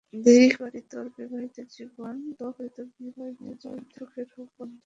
[0.23, 2.13] দোয়া করি, তোর বিবাহিত জীবন
[3.93, 4.77] সুখের হউক, বন্ধু!